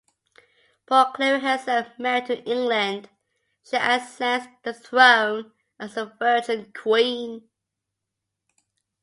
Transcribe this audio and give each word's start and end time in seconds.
Proclaiming 0.87 1.41
herself 1.41 1.89
married 1.99 2.25
to 2.25 2.43
England, 2.49 3.07
she 3.63 3.75
ascends 3.77 4.47
the 4.63 4.73
throne 4.73 5.51
as 5.79 5.93
"the 5.93 6.05
Virgin 6.07 6.73
Queen". 6.73 7.47